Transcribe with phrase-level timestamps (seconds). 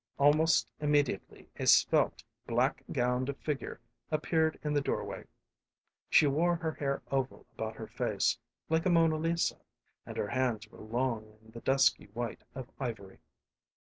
[0.17, 5.25] Almost immediately a svelte, black gowned figure appeared in the doorway;
[6.09, 9.59] she wore her hair oval about her face, like a Mona Lisa,
[10.07, 13.19] and her hands were long and the dusky white of ivory.